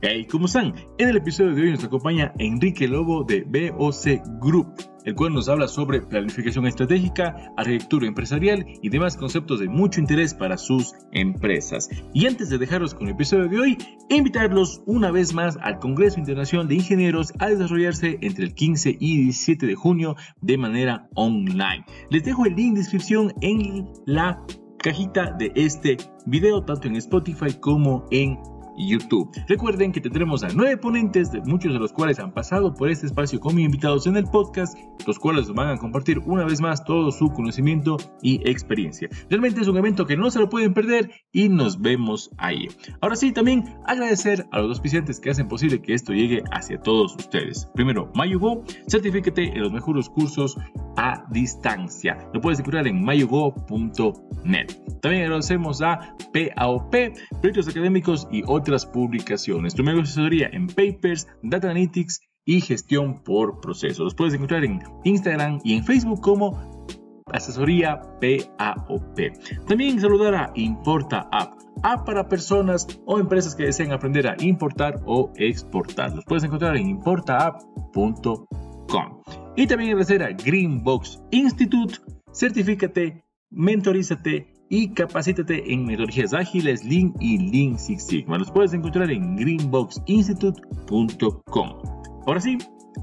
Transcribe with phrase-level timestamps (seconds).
[0.00, 0.74] Hey, ¿cómo están?
[0.98, 4.72] En el episodio de hoy nos acompaña Enrique Lobo de BOC Group,
[5.04, 10.34] el cual nos habla sobre planificación estratégica, arquitectura empresarial y demás conceptos de mucho interés
[10.34, 11.88] para sus empresas.
[12.14, 16.20] Y antes de dejaros con el episodio de hoy, invitarlos una vez más al Congreso
[16.20, 21.84] Internacional de Ingenieros a desarrollarse entre el 15 y 17 de junio de manera online.
[22.10, 24.44] Les dejo el link de descripción en la
[24.78, 28.38] cajita de este video, tanto en Spotify como en
[28.78, 29.30] YouTube.
[29.48, 33.40] Recuerden que tendremos a nueve ponentes, muchos de los cuales han pasado por este espacio
[33.40, 37.28] como invitados en el podcast, los cuales van a compartir una vez más todo su
[37.30, 39.08] conocimiento y experiencia.
[39.28, 42.68] Realmente es un evento que no se lo pueden perder y nos vemos ahí.
[43.00, 47.16] Ahora sí, también agradecer a los auspiciantes que hacen posible que esto llegue hacia todos
[47.16, 47.66] ustedes.
[47.74, 50.56] Primero, MayoGo, certifícate en los mejores cursos
[50.96, 52.18] a distancia.
[52.32, 54.66] Lo puedes encontrar en mayogo.net.
[55.00, 56.94] También agradecemos a PAOP,
[57.40, 59.74] proyectos académicos y otros publicaciones.
[59.74, 64.00] Tu mejor asesoría en papers, data analytics y gestión por procesos.
[64.00, 66.86] Los puedes encontrar en Instagram y en Facebook como
[67.32, 69.18] asesoría PAOP.
[69.66, 75.00] También saludar a Importa App, app para personas o empresas que deseen aprender a importar
[75.04, 76.14] o exportar.
[76.14, 79.22] Los puedes encontrar en importaapp.com.
[79.56, 81.96] Y también agradecer a Greenbox Institute,
[82.32, 88.38] certifícate, mentorízate y capacítate en metodologías ágiles, Lean y Lean Six Sigma.
[88.38, 91.82] Los puedes encontrar en greenboxinstitute.com.
[92.26, 92.58] Ahora sí,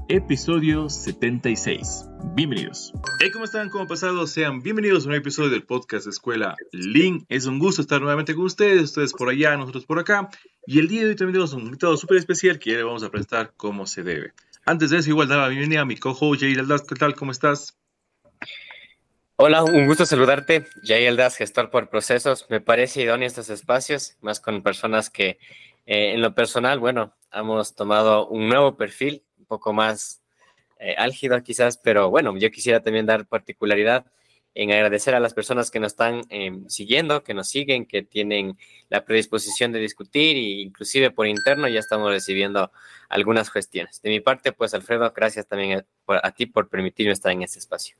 [0.08, 2.04] episodio 76.
[2.34, 2.92] Bienvenidos.
[3.20, 3.68] Hey, ¿cómo están?
[3.70, 4.26] ¿Cómo han pasado?
[4.26, 7.24] Sean bienvenidos a un episodio del podcast Escuela Lean.
[7.28, 10.28] Es un gusto estar nuevamente con ustedes, ustedes por allá, nosotros por acá.
[10.66, 13.02] Y el día de hoy también tenemos un invitado súper especial que ya le vamos
[13.02, 14.32] a presentar como se debe.
[14.64, 16.82] Antes de eso, igual daba bienvenida a mi cojo Aldaz.
[16.82, 17.14] ¿Qué tal?
[17.14, 17.76] ¿Cómo estás?
[19.38, 20.66] Hola, un gusto saludarte.
[20.82, 22.46] Yael Das, gestor por procesos.
[22.48, 25.38] Me parece idóneo estos espacios, más con personas que
[25.84, 30.22] eh, en lo personal, bueno, hemos tomado un nuevo perfil, un poco más
[30.78, 34.06] eh, álgido quizás, pero bueno, yo quisiera también dar particularidad
[34.54, 38.56] en agradecer a las personas que nos están em, siguiendo, que nos siguen, que tienen
[38.88, 42.72] la predisposición de discutir e inclusive por interno ya estamos recibiendo
[43.10, 44.00] algunas cuestiones.
[44.00, 47.98] De mi parte, pues Alfredo, gracias también a ti por permitirme estar en este espacio.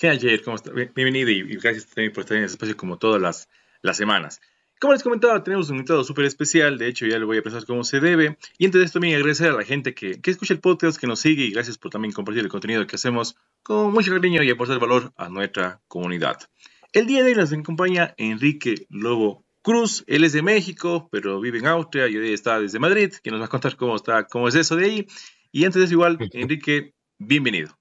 [0.00, 0.70] Jair, ¿cómo está?
[0.72, 3.50] Bienvenido y, gracias también por estar en este espacio como todas las,
[3.82, 4.40] las semanas.
[4.80, 7.66] Como les comentaba, tenemos un invitado súper especial, de hecho ya le voy a presentar
[7.66, 8.38] cómo se debe.
[8.56, 11.06] Y antes de esto también agradecer a la gente que, que, escucha el podcast, que
[11.06, 14.50] nos sigue y gracias por también compartir el contenido que hacemos con mucho cariño y
[14.50, 16.38] aportar valor a nuestra comunidad.
[16.94, 21.58] El día de hoy nos acompaña Enrique Lobo Cruz, él es de México, pero vive
[21.58, 24.48] en Austria y hoy está desde Madrid, que nos va a contar cómo, está, cómo
[24.48, 25.06] es eso de ahí.
[25.52, 27.79] Y antes de eso igual, Enrique, bienvenido.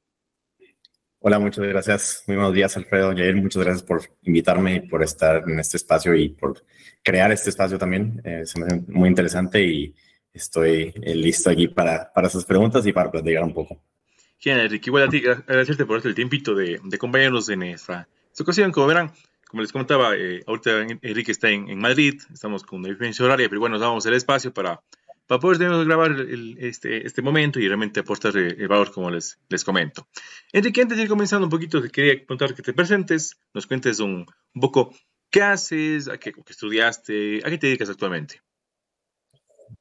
[1.21, 2.23] Hola, muchas gracias.
[2.27, 3.13] Muy buenos días, Alfredo.
[3.13, 6.63] Jair, muchas gracias por invitarme y por estar en este espacio y por
[7.03, 8.21] crear este espacio también.
[8.23, 9.93] Eh, se me hace muy interesante y
[10.31, 13.81] estoy eh, listo aquí para, para sus preguntas y para platicar un poco.
[14.37, 14.89] Genial, Enrique.
[14.89, 18.07] Igual a ti, agradecerte por este el tiempito de, de acompañarnos en esta,
[18.39, 18.71] ocasión.
[18.71, 19.11] Como verán,
[19.45, 23.49] como les comentaba, eh, ahorita Enrique está en, en, Madrid, estamos con una diferencia horaria,
[23.49, 24.81] pero bueno, nos damos el espacio para,
[25.29, 26.25] para poder grabar
[26.57, 30.07] este, este momento y realmente aportar eh, el valor como les, les comento.
[30.51, 33.99] Enrique, antes de ir comenzando un poquito, te quería contar que te presentes, nos cuentes
[33.99, 34.25] un,
[34.59, 34.91] poco
[35.29, 38.41] qué haces, a qué, estudiaste, a qué te dedicas actualmente.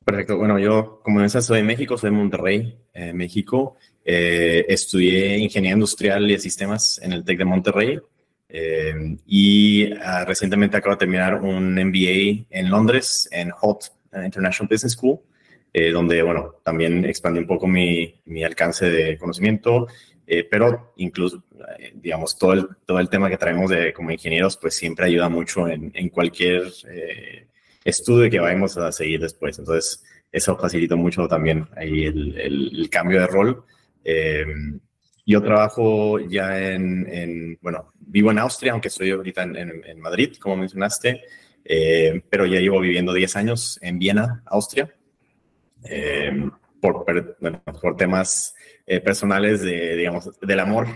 [0.04, 0.36] Perfecto.
[0.36, 3.78] Bueno, yo, como decía, soy de México, soy de Monterrey, eh, México.
[4.04, 7.98] Eh, estudié Ingeniería Industrial y Sistemas en el TEC de Monterrey.
[9.26, 15.20] y ah, recientemente acabo de terminar un MBA en Londres, en HOT International Business School.
[15.80, 18.12] Eh, donde, bueno, también expandí un poco mi,
[18.44, 19.86] alcance de conocimiento,
[20.26, 21.44] eh, pero incluso,
[21.78, 25.28] eh, digamos, todo el, todo el tema que traemos de, como ingenieros, pues siempre ayuda
[25.28, 26.64] mucho en, cualquier
[27.84, 29.56] estudio que vayamos a seguir después.
[29.60, 30.02] Entonces,
[30.32, 33.64] eso facilita mucho también ahí el, cambio de rol.
[35.24, 40.34] yo trabajo ya en, en, bueno, vivo en Austria, aunque estoy ahorita en, en Madrid,
[40.40, 41.22] como mencionaste,
[42.28, 44.92] pero ya llevo viviendo 10 años en Viena, Austria.
[45.84, 48.54] Eh, por, por temas
[48.86, 50.86] eh, personales de, digamos, del amor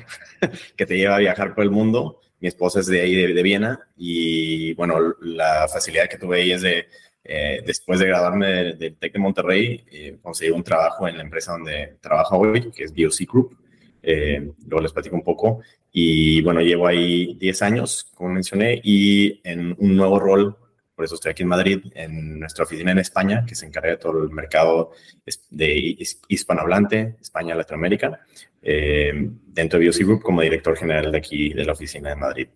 [0.76, 2.20] que te lleva a viajar por el mundo.
[2.40, 6.62] Mi esposa es de ahí, de, Viena, y bueno, la facilidad que tuve ahí es
[6.62, 6.87] de,
[7.25, 11.52] eh, después de graduarme del de TEC de Monterrey, conseguí un trabajo en la empresa
[11.52, 13.56] donde trabajo hoy, que es BioC Group.
[14.02, 15.61] luego les platico un poco.
[15.93, 20.56] Y bueno, llevo ahí 10 años, como mencioné, y en un nuevo rol
[20.94, 23.96] por eso estoy aquí en Madrid, en nuestra oficina en España, que se encarga de
[23.96, 24.92] todo el mercado
[25.50, 25.96] de
[26.28, 28.20] hispanohablante, España, Latinoamérica,
[28.62, 32.48] eh, dentro de BioC Group como director general de aquí, de la oficina de Madrid.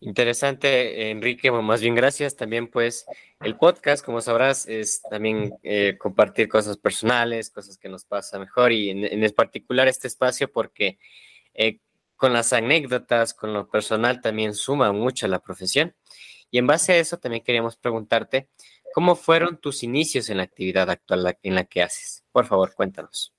[0.00, 2.34] Interesante, Enrique, más bien gracias.
[2.34, 3.06] También pues
[3.40, 8.72] el podcast, como sabrás, es también eh, compartir cosas personales, cosas que nos pasa mejor
[8.72, 10.98] y en, en particular este espacio porque
[11.54, 11.78] eh,
[12.22, 15.92] con las anécdotas, con lo personal también suma mucho la profesión.
[16.52, 18.48] Y en base a eso también queríamos preguntarte,
[18.94, 22.22] ¿cómo fueron tus inicios en la actividad actual en la que haces?
[22.30, 23.34] Por favor, cuéntanos.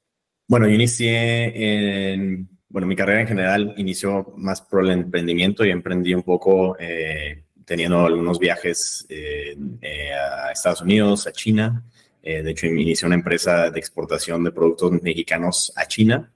[0.50, 5.72] Bueno, yo inicié en bueno, mi carrera en general inició más por el emprendimiento y
[5.72, 11.86] emprendí un poco eh, teniendo algunos viajes eh, eh, a Estados Unidos, a China.
[12.22, 16.34] de hecho, inicié una empresa de exportación de productos mexicanos a China,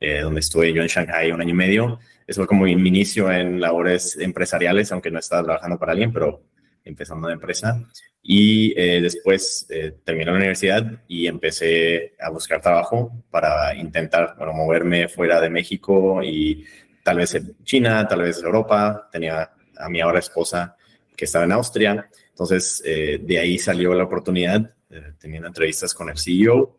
[0.00, 1.98] donde estuve yo en Shanghai un año y medio.
[2.26, 6.42] Eso fue como mi inicio en labores empresariales, aunque no estaba trabajando para alguien, pero
[6.84, 7.82] empezando la empresa.
[8.22, 14.54] Y eh, después eh, terminé la universidad y empecé a buscar trabajo para intentar bueno,
[14.54, 16.64] moverme fuera de México y
[17.02, 19.08] tal vez en China, tal vez Europa.
[19.12, 20.76] Tenía a mi ahora esposa
[21.14, 22.08] que estaba en Austria.
[22.30, 24.70] Entonces, eh, de ahí salió la oportunidad,
[25.18, 26.78] teniendo entrevistas con el CEO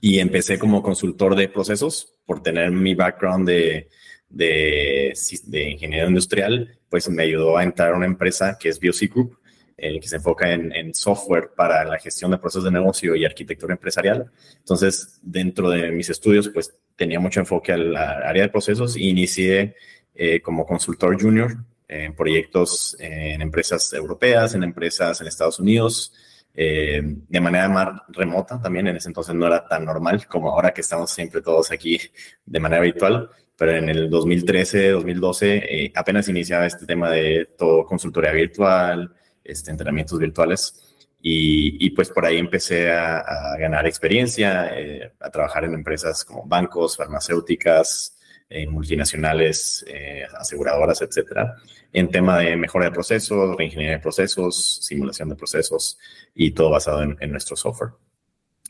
[0.00, 3.88] y empecé como consultor de procesos por tener mi background de,
[4.28, 5.14] de,
[5.44, 5.78] de
[6.08, 9.38] industrial, pues me ayudó a entrar a una empresa que es BioC Group,
[9.78, 13.74] eh, que se enfoca en, software para la gestión de procesos de negocio y arquitectura
[13.74, 14.30] empresarial.
[14.58, 19.74] Entonces, dentro de mis estudios, pues tenía mucho enfoque al área de procesos e inicié
[20.14, 21.56] eh, como consultor junior
[21.88, 26.12] en proyectos en empresas europeas, en empresas en Estados Unidos,
[26.56, 28.88] eh, de manera más remota también.
[28.88, 32.00] En ese entonces no era tan normal como ahora que estamos siempre todos aquí
[32.44, 38.32] de manera virtual pero en el 2013, 2012 apenas iniciaba este tema de todo consultoría
[38.32, 40.82] virtual, este, entrenamientos virtuales.
[41.28, 46.96] Y, pues por ahí empecé a, ganar experiencia, eh, a trabajar en empresas como bancos,
[46.96, 48.16] farmacéuticas,
[48.48, 51.56] eh, multinacionales, eh, aseguradoras, etcétera,
[51.96, 55.98] en tema de mejora de procesos, reingeniería de procesos, simulación de procesos
[56.34, 57.92] y todo basado en, nuestro software.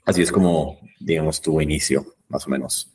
[0.04, 2.92] Así es como, digamos, tuvo inicio, más o menos.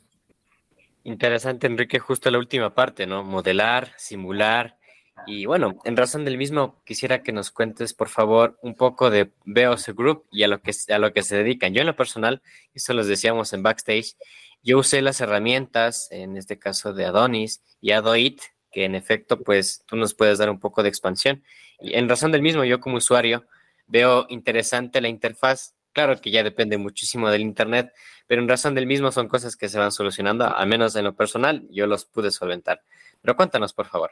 [1.04, 3.22] Interesante, Enrique, justo la última parte, ¿no?
[3.22, 4.78] Modelar, simular
[5.26, 9.30] y bueno, en razón del mismo, quisiera que nos cuentes, por favor, un poco de
[9.44, 11.74] BOC Group y a lo que, a lo que se dedican.
[11.74, 12.40] Yo en lo personal,
[12.72, 14.16] esto los decíamos en backstage,
[14.62, 18.40] yo usé las herramientas, en este caso de Adonis y Adoit,
[18.72, 21.42] que en efecto, pues tú nos puedes dar un poco de expansión.
[21.80, 23.44] Y en razón del mismo, yo como usuario
[23.86, 25.74] veo interesante la interfaz.
[25.92, 27.92] Claro que ya depende muchísimo del Internet,
[28.26, 31.14] pero en razón del mismo son cosas que se van solucionando, al menos en lo
[31.14, 32.82] personal, yo los pude solventar.
[33.20, 34.10] Pero cuéntanos, por favor.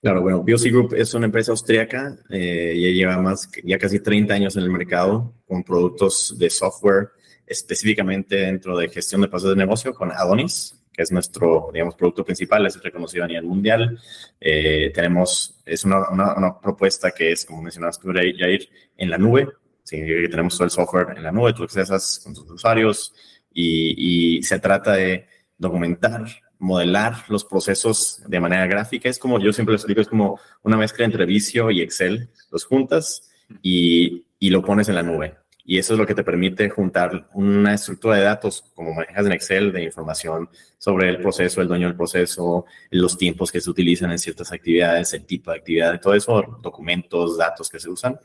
[0.00, 4.34] Claro, bueno, BioC Group es una empresa austríaca, eh, ya lleva más, ya casi 30
[4.34, 7.10] años en el mercado con productos de software
[7.46, 12.66] específicamente dentro de gestión de procesos de negocio con Adonis, es nuestro, digamos, producto principal,
[12.66, 13.98] es reconocido a nivel mundial.
[14.40, 19.48] Eh, tenemos, es una, una, propuesta que es, como mencionabas tú, Jair, en la nube.
[19.84, 23.14] Significa que tenemos todo el software en la nube, tú accesas con tus usuarios
[23.52, 26.26] y, y se trata de documentar
[26.58, 29.08] modelar los procesos de manera gráfica.
[29.08, 32.28] Es como, yo siempre lo explico, es como una mezcla entre Visio y Excel.
[32.50, 33.30] Los juntas
[33.62, 35.36] y, y, lo pones en la nube.
[35.70, 39.32] Y eso es lo que te permite juntar una estructura de datos, como manejas en
[39.32, 40.48] Excel, de información
[40.78, 45.12] sobre el proceso, el dueño del proceso, los tiempos que se utilizan en ciertas actividades,
[45.12, 48.18] el tipo de actividad, todo eso, documentos, datos que se usan.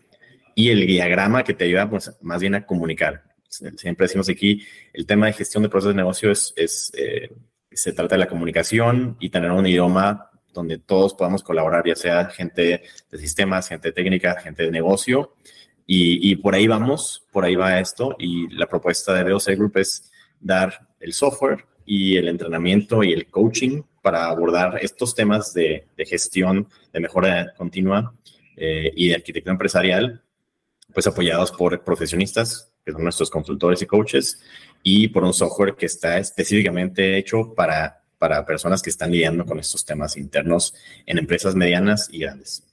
[0.55, 3.23] Y el diagrama que te ayuda pues, más bien a comunicar.
[3.49, 7.29] Siempre decimos aquí, el tema de gestión de procesos de negocio es, eh,
[7.69, 12.23] se trata de la comunicación y tener un idioma donde todos podamos colaborar, ya sea
[12.27, 15.33] gente de sistemas, gente técnica, gente de negocio.
[15.85, 18.15] Y, por ahí vamos, por ahí va esto.
[18.17, 23.27] Y la propuesta de BOC Group es dar el software y el entrenamiento y el
[23.27, 28.13] coaching para abordar estos temas de, gestión, de mejora continua
[28.55, 30.21] eh, y de arquitectura empresarial,
[30.93, 34.39] pues apoyados por profesionistas que son nuestros consultores y coaches,
[34.81, 39.59] y por un software que está específicamente hecho para, para personas que están lidiando con
[39.59, 40.73] estos temas internos
[41.05, 42.63] en empresas medianas y grandes.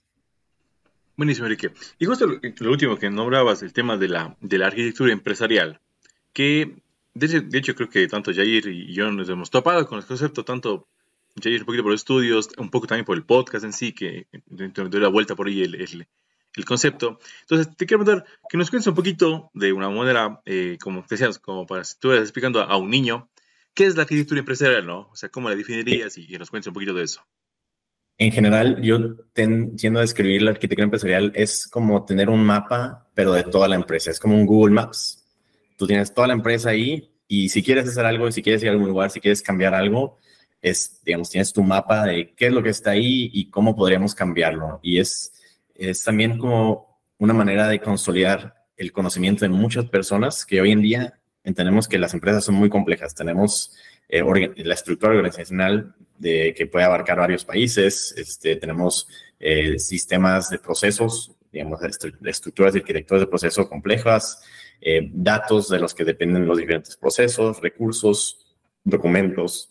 [1.21, 1.71] Buenísimo, Enrique.
[1.99, 5.79] Y justo lo, último que nombrabas, el tema de la, de la arquitectura empresarial,
[6.33, 6.77] que
[7.13, 10.89] de, hecho creo que tanto Jair y yo nos hemos topado con el concepto, tanto
[11.39, 14.29] Jair un poquito por los estudios, un poco también por el podcast en sí, que
[14.47, 16.09] doy la vuelta por ahí el, el,
[16.55, 17.19] el concepto.
[17.43, 21.39] Entonces, te quiero preguntar que nos cuentes un poquito de una manera, eh, como decías,
[21.39, 23.29] como para si estás explicando a un niño,
[23.75, 25.11] ¿qué es la arquitectura empresarial, no?
[25.13, 26.17] O sea, ¿cómo la definirías?
[26.17, 27.23] Y, nos cuentes un poquito de eso.
[28.21, 33.33] En general, yo tiendo a describir la arquitectura empresarial es como tener un mapa, pero
[33.33, 34.11] de toda la empresa.
[34.11, 35.25] Es como un Google Maps.
[35.79, 38.73] Tú tienes toda la empresa ahí y si quieres hacer algo, si quieres ir a
[38.73, 40.19] algún lugar, si quieres cambiar algo,
[40.61, 44.15] es, digamos, tienes tu mapa de qué es lo que está ahí y cómo podríamos
[44.15, 44.81] cambiarlo.
[44.83, 45.33] Y es,
[45.75, 50.83] es también como una manera de consolidar el conocimiento de muchas personas que hoy en
[50.83, 53.15] día entendemos que las empresas son muy complejas.
[53.15, 53.75] Tenemos
[54.11, 54.23] eh,
[54.57, 59.09] la estructura organizacional de, que puede abarcar varios países, este, tenemos
[59.39, 61.81] eh, sistemas de procesos, digamos,
[62.25, 64.43] estructuras de arquitecturas de proceso complejas,
[64.81, 68.39] eh, datos de los que dependen los diferentes procesos, recursos,
[68.85, 69.71] documentos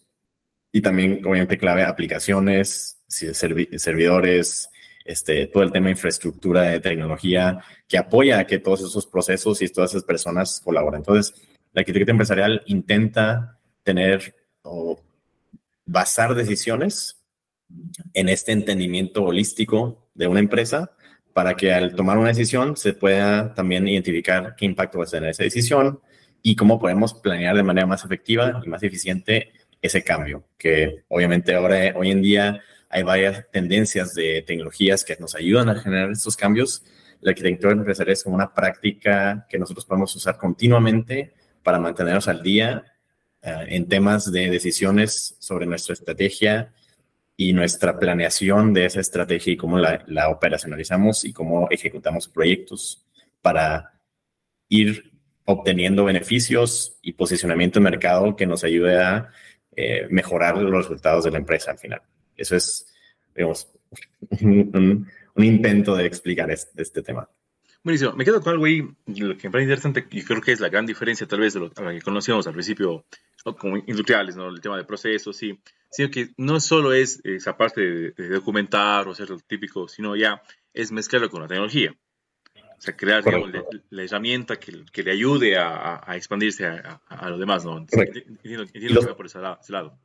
[0.72, 4.70] y también, obviamente, clave, aplicaciones, servidores,
[5.06, 9.62] este, todo el tema de infraestructura de tecnología que apoya a que todos esos procesos
[9.62, 11.00] y todas esas personas colaboren.
[11.00, 11.34] Entonces,
[11.74, 15.00] la arquitectura empresarial intenta tener o
[15.90, 17.20] basar decisiones
[18.14, 20.92] en este entendimiento holístico de una empresa
[21.34, 25.30] para que al tomar una decisión se pueda también identificar qué impacto va a tener
[25.30, 26.00] esa decisión
[26.44, 31.56] y cómo podemos planear de manera más efectiva y más eficiente ese cambio, que obviamente
[31.56, 36.36] ahora, hoy en día, hay varias tendencias de tecnologías que nos ayudan a generar estos
[36.36, 36.84] cambios.
[37.22, 42.44] La arquitectura empresarial es como una práctica que nosotros podemos usar continuamente para mantenernos al
[42.44, 42.84] día
[43.42, 46.74] eh, en temas de decisiones sobre nuestra estrategia
[47.38, 53.06] y nuestra planeación de esa estrategia y cómo la, la operacionalizamos y cómo ejecutamos proyectos
[53.42, 53.94] para
[54.68, 55.12] ir
[55.46, 59.30] obteniendo beneficios y posicionamiento en mercado que nos ayude a
[59.76, 62.02] eh, mejorar los resultados de la empresa al final.
[62.36, 62.86] Eso es,
[63.34, 63.68] digamos,
[64.42, 67.28] un, intento de explicar este, este tema.
[67.84, 68.14] Buenísimo.
[68.14, 70.70] Me quedo con algo ahí, lo que me parece interesante y creo que es la
[70.70, 73.06] gran diferencia tal vez de lo que conocíamos al principio
[73.58, 74.50] como industriales, ¿no?
[74.50, 75.60] El tema de procesos, sí.
[75.90, 77.82] Sino que no solo es esa parte
[78.12, 80.42] de, documentar o hacer lo típico, sino ya
[80.74, 81.96] es mezclarlo con la tecnología.
[82.56, 83.50] O sea, crear digamos,
[83.90, 87.78] la, herramienta que, que, le ayude a, a expandirse a, a, lo demás, ¿no?
[87.78, 89.98] Entiendo, entiendo que va por ese lado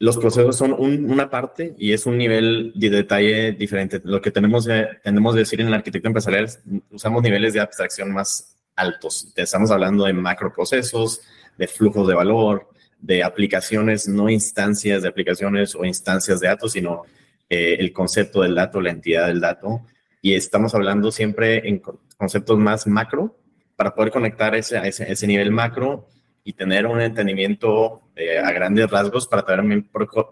[0.00, 4.00] los procesos son una parte y es un nivel de detalle diferente.
[4.04, 4.68] Lo que tenemos,
[5.02, 9.32] tenemos de decir en la arquitectura empresarial es usamos niveles de abstracción más altos.
[9.34, 11.22] Estamos hablando de macroprocesos,
[11.56, 12.68] de flujos de valor,
[13.00, 17.02] de aplicaciones, no instancias de aplicaciones o instancias de datos, sino
[17.48, 19.82] eh, el concepto del dato, la entidad del dato.
[20.22, 21.82] Y estamos hablando siempre en
[22.16, 23.36] conceptos más macro
[23.74, 26.06] para poder conectar ese, ese nivel macro
[26.44, 29.88] y tener un entendimiento eh, a grandes rasgos para también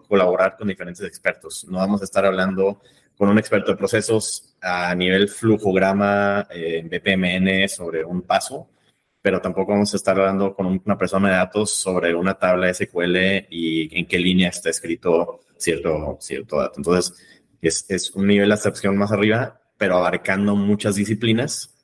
[0.08, 1.64] colaborar con diferentes expertos.
[1.68, 2.80] No vamos a estar hablando
[3.16, 8.68] con un experto de procesos a nivel flujograma eh, BPMN sobre un paso,
[9.22, 13.46] pero tampoco vamos a estar hablando con una persona de datos sobre una tabla SQL
[13.50, 16.74] y en qué línea está escrito cierto, cierto dato.
[16.78, 17.14] Entonces,
[17.60, 21.74] es, es un nivel de abstracción más arriba, pero abarcando muchas disciplinas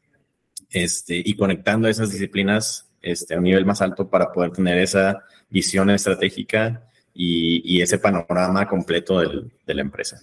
[0.71, 5.25] este, y conectando esas disciplinas este, a un nivel más alto para poder tener esa
[5.53, 10.21] visión estratégica y, ese panorama completo de la empresa.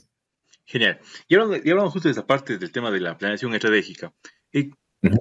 [0.65, 0.99] Genial.
[1.27, 4.13] Y hablamos, justo de esa parte del tema de la planeación estratégica.
[4.51, 4.71] ¿Y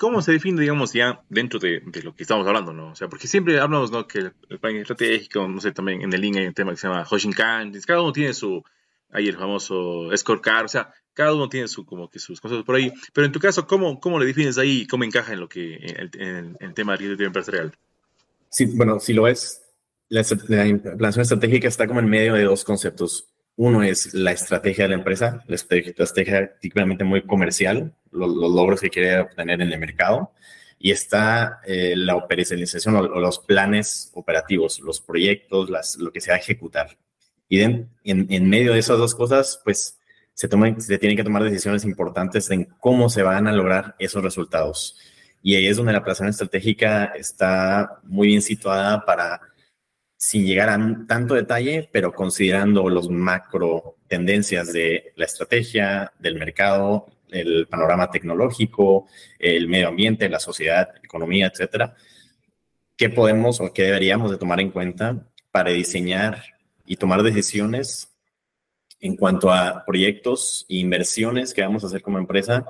[0.00, 2.90] ¿Cómo se define, digamos, ya dentro de, lo que estamos hablando, no?
[2.90, 4.08] O sea, porque siempre hablamos, ¿no?
[4.08, 6.88] Que el, plan estratégico, no sé, también en el link hay un tema que se
[6.88, 8.62] llama Hoshinkan, cada uno tiene su,
[9.10, 12.74] ahí el famoso scorecard, o sea, cada uno tiene su, como que sus cosas por
[12.74, 12.92] ahí.
[13.12, 15.76] Pero en tu caso, ¿cómo, cómo le defines ahí y cómo encaja en lo que
[15.76, 17.72] en el, tema de arquitectura empresarial?
[18.50, 19.62] Sí, bueno, si lo es,
[20.08, 20.24] la,
[20.98, 23.28] la estratégica está como en medio de dos conceptos.
[23.56, 28.90] Uno es la estrategia de la empresa, la estrategia, típicamente muy comercial, los, logros que
[28.90, 30.32] quiere obtener en el mercado,
[30.78, 36.30] y está eh, la operacionalización o, los planes operativos, los proyectos, las, lo que se
[36.30, 36.96] va a ejecutar.
[37.48, 39.98] Y en, en, medio de esas dos cosas, pues
[40.34, 44.22] se, toman, se tienen que tomar decisiones importantes en cómo se van a lograr esos
[44.22, 44.98] resultados.
[45.42, 49.40] Y ahí es donde la planeación estratégica está muy bien situada para,
[50.18, 57.06] sin llegar a tanto detalle, pero considerando los macro tendencias de la estrategia, del mercado,
[57.30, 59.06] el panorama tecnológico,
[59.38, 61.94] el medio ambiente, la sociedad, economía, etcétera,
[62.96, 66.42] qué podemos o qué deberíamos de tomar en cuenta para diseñar
[66.84, 68.08] y tomar decisiones
[68.98, 72.66] en cuanto a proyectos e inversiones que vamos a hacer como empresa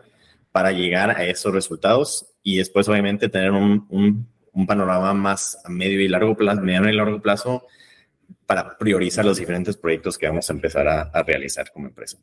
[0.53, 4.29] para llegar a esos resultados y después obviamente tener un, un,
[4.67, 7.67] panorama más a medio y largo plazo, mediano y largo plazo
[8.47, 12.19] para priorizar los diferentes proyectos que vamos a empezar a, a realizar como empresa.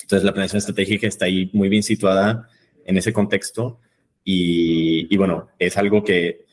[0.00, 2.48] Entonces la planeación estratégica está ahí muy bien situada
[2.84, 3.80] en ese contexto
[4.22, 6.44] y, y bueno, es algo que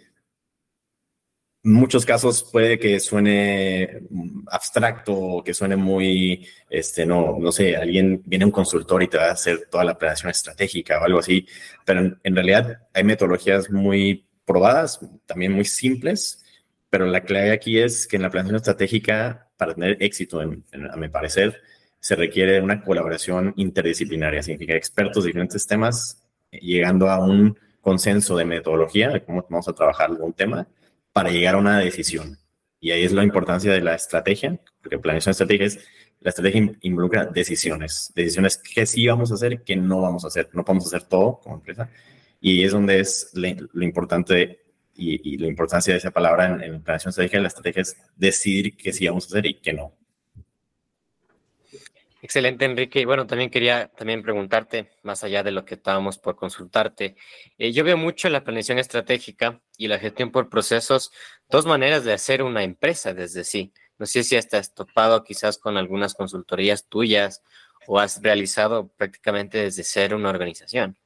[1.63, 4.01] muchos casos puede que suene
[4.47, 9.25] abstracto que suene muy, este, no, no sé, alguien viene un consultor y te va
[9.25, 11.45] a hacer toda la planeación estratégica o algo así,
[11.85, 16.43] pero en, realidad hay metodologías muy probadas, también muy simples,
[16.89, 21.07] pero la clave aquí es que en la planeación estratégica para tener éxito, a mi
[21.09, 21.61] parecer,
[21.99, 28.43] se requiere una colaboración interdisciplinaria, significa expertos de diferentes temas, llegando a un consenso de
[28.43, 30.67] metodología, de cómo vamos a trabajar algún tema,
[31.13, 32.39] para llegar a una decisión.
[32.79, 35.79] Y ahí es la importancia de la estrategia, porque planeación estratégica es,
[36.19, 40.49] la estrategia involucra decisiones, decisiones que sí vamos a hacer, que no vamos a hacer,
[40.53, 41.89] no podemos hacer todo como empresa.
[42.41, 44.61] Y es donde es lo importante
[44.95, 48.91] y, la importancia de esa palabra en, en planeación estratégica, la estrategia es decidir qué
[48.91, 49.95] sí vamos a hacer y qué no.
[52.23, 52.99] Excelente, Enrique.
[53.01, 57.15] Y bueno, también quería también preguntarte, más allá de lo que estábamos por consultarte,
[57.57, 61.11] eh, yo veo mucho la planeación estratégica y la gestión por procesos,
[61.49, 63.73] dos maneras de hacer una empresa desde sí.
[63.97, 67.41] No sé si has topado quizás con algunas consultorías tuyas
[67.87, 70.97] o has realizado prácticamente desde ser una organización.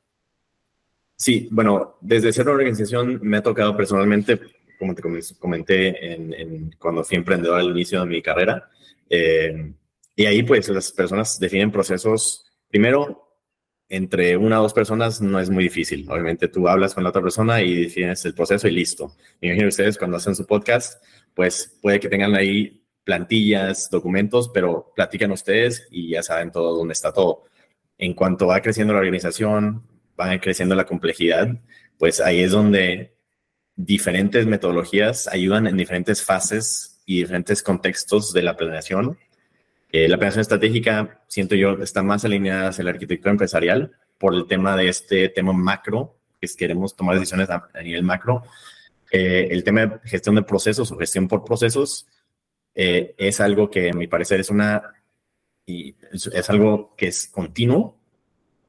[1.16, 4.40] Sí, bueno, desde ser una organización me ha tocado personalmente,
[4.78, 5.02] como te
[5.40, 8.70] comenté en, cuando fui emprendedor al inicio de mi carrera,
[9.10, 9.74] eh,
[10.16, 13.26] y ahí pues las personas definen procesos, primero,
[13.88, 16.10] entre una o dos personas no es muy difícil.
[16.10, 19.16] Obviamente tú hablas con la otra persona y defines el proceso y listo.
[19.42, 21.04] Me imagino ustedes cuando hacen su podcast,
[21.34, 26.94] pues puede que tengan ahí plantillas, documentos, pero platican ustedes y ya saben todo dónde
[26.94, 27.44] está todo.
[27.98, 29.84] En cuanto va creciendo la organización,
[30.20, 31.60] va creciendo la complejidad,
[31.98, 33.16] pues ahí es donde
[33.76, 39.18] diferentes metodologías ayudan en diferentes fases y diferentes contextos de la planeación
[39.98, 44.46] eh, la planeación estratégica, siento yo, está más alineada hacia la arquitectura empresarial por el
[44.46, 48.44] tema de este tema macro, que es queremos tomar decisiones a, nivel macro.
[49.10, 52.08] Eh, el tema de gestión de procesos o gestión por procesos
[52.74, 54.84] eh, es algo que, a mi parecer, es una
[55.66, 57.95] y es, algo que es continuo,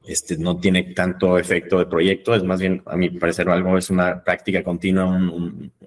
[0.07, 3.89] este, no tiene tanto efecto de proyecto, es más bien, a mi parecer, algo es
[3.89, 5.19] una práctica continua,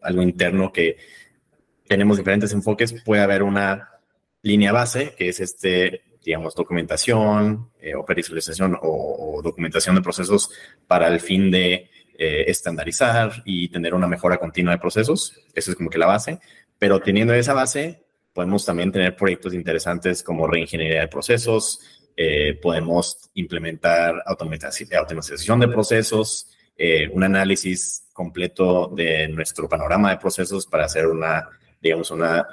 [0.02, 0.96] algo interno que
[1.88, 3.88] tenemos diferentes enfoques, puede haber una
[4.42, 10.50] línea base, que es este, digamos, documentación, eh, operacionalización o, documentación de procesos
[10.86, 15.34] para el fin de eh, estandarizar y tener una mejora continua de procesos.
[15.54, 16.38] Eso es como que la base.
[16.78, 21.80] Pero teniendo esa base, podemos también tener proyectos interesantes como reingeniería de procesos,
[22.22, 26.48] eh, podemos implementar automatización de procesos,
[27.12, 31.46] un análisis completo de nuestro panorama de procesos para hacer una,
[31.78, 32.48] digamos, una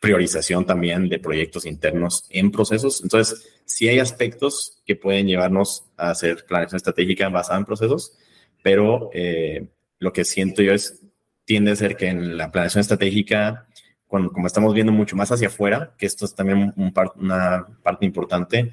[0.00, 3.02] priorización también de proyectos internos en procesos.
[3.02, 8.16] Entonces, sí hay aspectos que pueden llevarnos a hacer planeación estratégica basada en procesos,
[8.62, 11.00] pero eh, lo que siento yo es,
[11.44, 13.67] tiende a ser que en la planeación estratégica,
[14.08, 18.72] cuando, como estamos viendo mucho más hacia afuera, que esto es también una parte importante,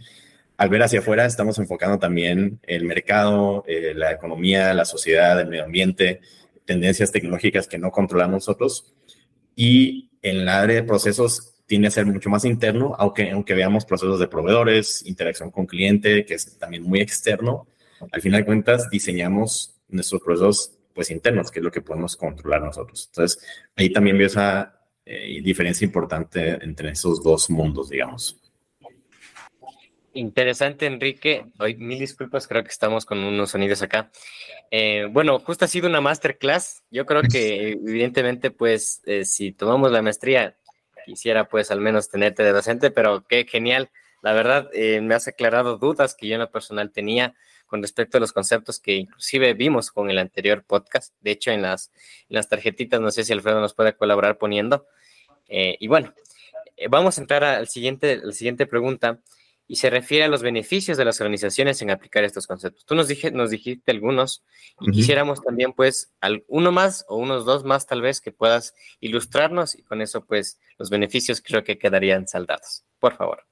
[0.58, 5.48] al ver hacia afuera estamos enfocando también el mercado, eh, la economía, la sociedad, el
[5.48, 6.22] medio ambiente,
[6.64, 8.94] tendencias tecnológicas que no controlamos nosotros.
[9.56, 13.86] Y en el área de procesos tiene a ser mucho más interno, aunque, aunque veamos
[13.86, 17.68] procesos de proveedores, interacción con cliente, que es también muy externo,
[18.12, 22.62] al final de cuentas diseñamos nuestros procesos pues internos, que es lo que podemos controlar
[22.62, 23.10] nosotros.
[23.12, 23.44] Entonces,
[23.76, 24.75] ahí también veo esa
[25.06, 28.38] eh, diferencia importante entre esos dos mundos, digamos.
[30.14, 31.46] Interesante, Enrique.
[31.60, 34.12] Hoy, mil disculpas, creo que estamos con unos sonidos acá.
[34.72, 36.84] Eh, bueno, justo ha sido una masterclass.
[36.90, 40.58] Yo creo que evidentemente, pues, eh, si tomamos la maestría,
[41.06, 43.90] quisiera pues al menos tenerte de docente, pero qué genial.
[44.26, 47.36] La verdad, eh, me has aclarado dudas que yo en lo personal tenía
[47.68, 51.14] con respecto a los conceptos que inclusive vimos con el anterior podcast.
[51.22, 51.92] De hecho, en las,
[52.28, 54.88] en las tarjetitas, no sé si Alfredo nos puede colaborar poniendo.
[55.48, 56.12] y bueno,
[56.90, 59.20] vamos a entrar al siguiente, a la siguiente pregunta
[59.68, 62.84] y se refiere a los beneficios de las organizaciones en aplicar estos conceptos.
[62.84, 64.44] Tú nos, dije, nos dijiste algunos
[64.80, 66.12] y quisiéramos también pues
[66.48, 70.60] uno más o unos dos más tal vez que puedas ilustrarnos y con eso pues
[70.80, 72.86] los beneficios creo que quedarían saldados.
[72.98, 73.46] Por favor.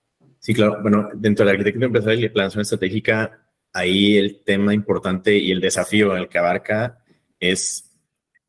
[0.44, 0.82] Sí, claro.
[0.82, 5.52] Bueno, dentro de la arquitectura empresarial y la planación estratégica, ahí el tema importante y
[5.52, 7.02] el desafío el que abarca
[7.40, 7.90] es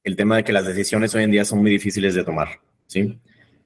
[0.03, 2.49] el tema de que las decisiones hoy en día son muy difíciles de tomar,
[2.89, 3.17] ¿sí?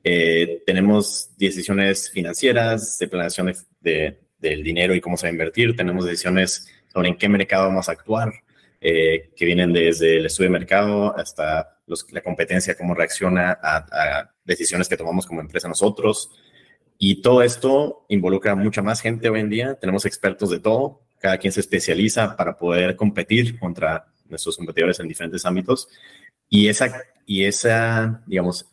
[0.04, 5.74] Eh, tenemos decisiones financieras, de planeación de, del dinero y cómo se va a invertir.
[5.74, 8.30] Tenemos decisiones sobre en qué mercado vamos a actuar,
[8.78, 11.78] eh, que vienen desde el estudio de mercado hasta
[12.10, 16.30] la competencia, cómo reacciona a, decisiones que tomamos como empresa nosotros.
[16.98, 19.74] Y todo esto involucra mucha más gente hoy en día.
[19.76, 21.00] Tenemos expertos de todo.
[21.20, 25.88] Cada quien se especializa para poder competir contra nuestros competidores en diferentes ámbitos.
[26.48, 26.92] Y esa,
[27.24, 28.66] y esa digamos,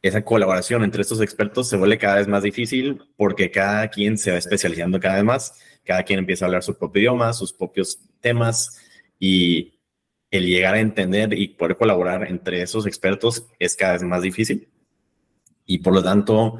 [0.00, 4.30] esa colaboración entre estos expertos se vuelve cada vez más difícil porque cada quien se
[4.30, 8.00] va especializando cada vez más, cada quien empieza a hablar su propio idioma, sus propios
[8.20, 8.80] temas
[9.18, 9.74] y
[10.30, 14.68] el llegar a entender y poder colaborar entre esos expertos es cada vez más difícil.
[15.66, 16.58] Y por lo tanto,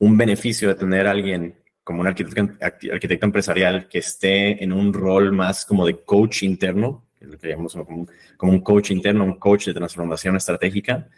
[0.00, 4.92] un beneficio de tener a alguien como un arquitecto, arquitecto empresarial que esté en un
[4.92, 9.24] rol más como de coach interno, que lo que llamamos como, como un coach interno,
[9.24, 11.08] un coach de transformación estratégica,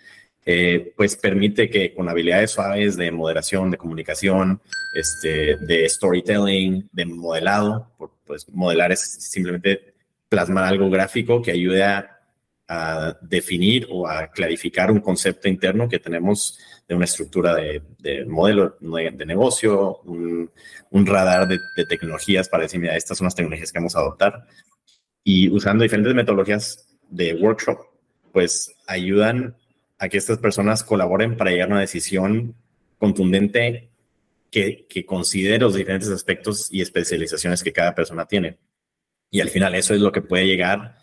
[0.45, 4.61] eh, pues permite que con habilidades suaves de moderación, de comunicación,
[4.95, 7.93] este, de storytelling, de modelado,
[8.27, 9.95] pues modelar es simplemente
[10.29, 12.12] plasmar algo gráfico que ayude a,
[13.21, 16.59] definir o a clarificar un concepto interno que tenemos
[16.89, 20.51] de una estructura de, modelo de, negocio, un,
[21.07, 24.47] radar de, de, tecnologías para decir, mira, estas son las tecnologías que vamos a adoptar.
[25.25, 27.79] Y usando diferentes metodologías de workshop,
[28.33, 29.57] pues ayudan
[29.99, 32.57] a que estas personas colaboren para llegar a una decisión
[32.99, 33.91] contundente
[34.51, 38.59] que, que considere los diferentes aspectos y especializaciones que cada persona tiene.
[39.31, 40.97] Y al final eso es lo que puede llegar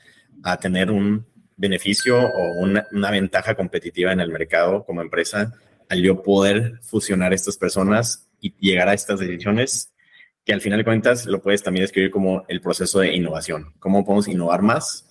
[0.44, 1.26] a tener un
[1.60, 5.54] beneficio o una, ventaja competitiva en el mercado como empresa
[5.89, 9.91] al yo poder fusionar estas personas y llegar a estas decisiones
[10.45, 13.74] que al final de cuentas lo puedes también describir como el proceso de innovación.
[13.80, 15.06] ¿Cómo podemos innovar más?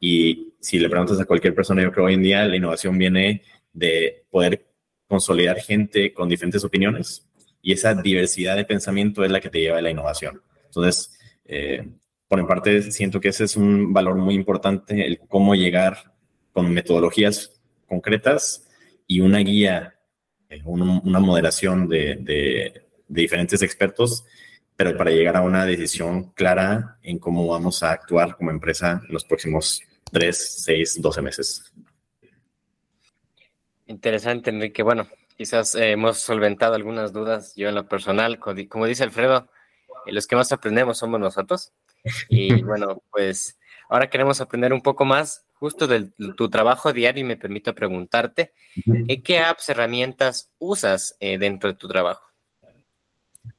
[0.00, 3.42] Y si le preguntas a cualquier persona, yo creo hoy en día la innovación viene
[3.72, 4.66] de poder
[5.06, 7.26] consolidar gente con diferentes opiniones
[7.60, 10.40] y esa diversidad de pensamiento es la que te lleva a la innovación.
[10.64, 11.86] Entonces, eh,
[12.30, 16.14] por en parte, siento que ese es un valor muy importante, el cómo llegar
[16.52, 18.68] con metodologías concretas
[19.04, 19.96] y una guía,
[20.48, 24.24] eh, una, moderación de, de, de diferentes expertos,
[24.76, 29.12] pero para llegar a una decisión clara en cómo vamos a actuar como empresa en
[29.12, 31.72] los próximos 3, 6, 12 meses.
[33.86, 34.84] Interesante, Enrique.
[34.84, 37.54] Bueno, quizás eh, hemos solventado algunas dudas.
[37.56, 39.48] Yo en lo personal, como dice Alfredo,
[40.06, 41.72] eh, los que más aprendemos somos nosotros.
[42.28, 43.58] Y bueno, pues
[43.88, 48.52] ahora queremos aprender un poco más justo de tu trabajo diario y me permito preguntarte,
[49.08, 52.22] eh, ¿qué apps, herramientas usas dentro de tu trabajo?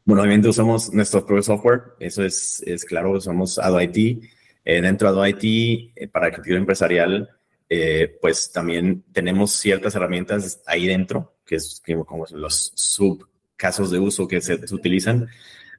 [0.04, 4.23] Bueno, obviamente usamos nuestro propio software, eso es, es claro, usamos AdoIT
[4.63, 7.30] eh, dentro de IT, eh, para el empresarial,
[7.67, 14.27] eh, pues también tenemos ciertas herramientas ahí dentro, que es como los subcasos de uso
[14.27, 15.27] que se, utilizan.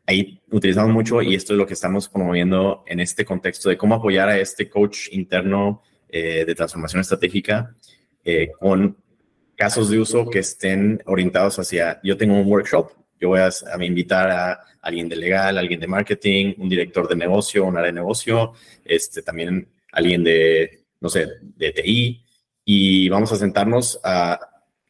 [0.06, 3.94] Ahí utilizamos mucho y esto es lo que estamos promoviendo en este contexto de cómo
[3.94, 7.74] apoyar a este coach interno de transformación estratégica
[8.58, 8.96] con
[9.56, 13.84] casos de uso que estén orientados hacia, yo tengo un workshop, yo voy a, a
[13.84, 17.92] invitar a alguien de legal, alguien de marketing, un director de negocio, un área de
[17.92, 18.52] negocio,
[18.84, 22.24] este, también alguien de, no sé, de TI,
[22.64, 24.38] y vamos a sentarnos a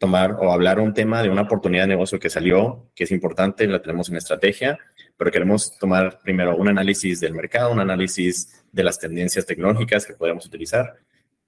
[0.03, 3.69] tomar o hablar un tema de una oportunidad de negocio que salió, que es importante,
[3.69, 4.77] la tenemos en estrategia,
[5.17, 10.15] pero queremos tomar primero un análisis del mercado, un análisis de las tendencias tecnológicas que
[10.15, 10.97] podemos utilizar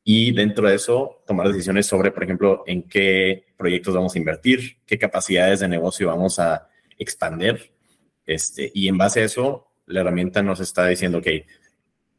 [0.05, 4.77] y dentro de eso tomar decisiones sobre, por ejemplo, en qué proyectos vamos a invertir,
[4.87, 7.73] qué capacidades de negocio vamos a expander
[8.25, 11.27] este, y en base a eso, la herramienta nos está diciendo, ok,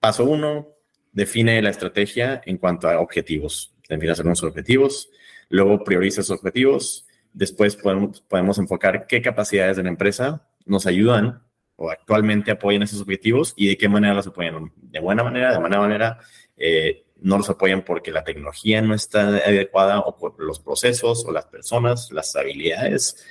[0.01, 0.67] paso uno,
[1.13, 3.73] define la estrategia en cuanto a objetivos.
[3.87, 5.09] Define unos objetivos,
[5.49, 11.43] luego prioriza esos objetivos, después podemos, podemos enfocar qué capacidades de la empresa nos ayudan
[11.75, 14.71] o actualmente apoyan esos objetivos y de qué manera los apoyan.
[14.75, 16.19] De buena manera, de mala manera,
[16.55, 21.31] eh, no los apoyan porque la tecnología no está adecuada o por los procesos o
[21.31, 23.25] las personas, las habilidades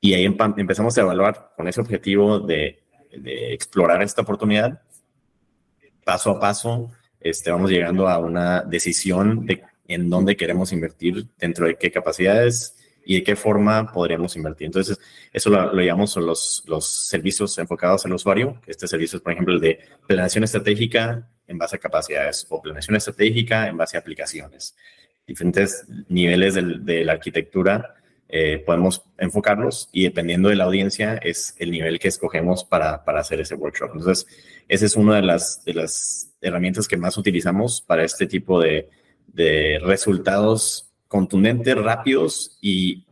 [0.00, 4.80] y ahí empezamos a evaluar con ese objetivo de, explorar esta oportunidad.
[6.04, 11.66] Paso a paso, este, vamos llegando a una decisión de en dónde queremos invertir, dentro
[11.66, 14.66] de qué capacidades y de qué forma podríamos invertir.
[14.66, 14.98] Entonces,
[15.32, 18.60] eso lo, llamamos los, los servicios enfocados al usuario.
[18.66, 22.96] Este servicio es, por ejemplo, el de planeación estratégica en base a capacidades o planeación
[22.96, 24.76] estratégica en base a aplicaciones.
[25.26, 27.94] Diferentes niveles de la arquitectura
[28.32, 33.20] eh, podemos enfocarlos y dependiendo de la audiencia es el nivel que escogemos para, para
[33.20, 33.90] hacer ese workshop.
[33.94, 34.24] Entonces,
[34.68, 38.88] esa es una de las, de las herramientas que más utilizamos para este tipo de,
[39.32, 43.06] de resultados contundentes, rápidos y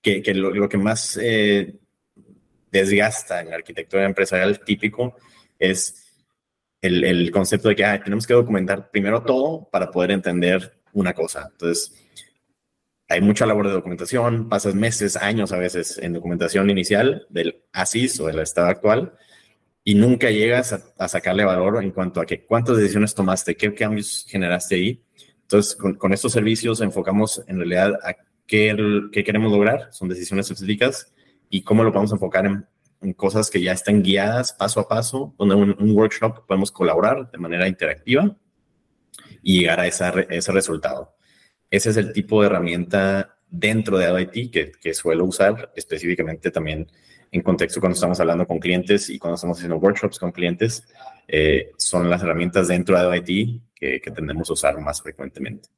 [0.00, 1.74] que, que lo, que más eh,
[2.70, 5.16] desgasta en la arquitectura empresarial típico
[5.58, 6.14] es
[6.80, 11.48] el, el concepto de que tenemos que documentar primero todo para poder entender una cosa.
[11.50, 11.94] Entonces,
[13.08, 18.18] hay mucha labor de documentación, pasas meses, años a veces en documentación inicial del ASIS
[18.20, 19.12] o del estado actual
[19.84, 24.26] y nunca llegas a, sacarle valor en cuanto a que cuántas decisiones tomaste, qué cambios
[24.28, 25.02] generaste ahí.
[25.46, 28.14] Entonces, con, estos servicios enfocamos en realidad a
[28.48, 28.76] qué,
[29.12, 31.12] qué, queremos lograr, son decisiones específicas
[31.48, 32.66] y cómo lo podemos enfocar en,
[33.14, 37.38] cosas que ya están guiadas paso a paso, donde un, un workshop podemos colaborar de
[37.38, 38.36] manera interactiva
[39.42, 41.14] y llegar a esa, ese resultado.
[41.70, 46.90] Ese es el tipo de herramienta dentro de AdoIT que, que suelo usar específicamente también
[47.36, 50.84] en contexto cuando estamos hablando con clientes y cuando estamos haciendo workshops con clientes,
[51.28, 55.68] eh, son las herramientas dentro de AdoIT que, que tendemos a usar más frecuentemente.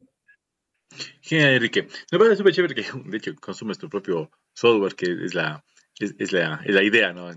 [1.20, 1.88] Genial, Enrique.
[2.10, 5.64] Me parece súper chévere que, de hecho, consumes tu propio software, que es la,
[5.98, 7.30] es, la, es la, idea, ¿no?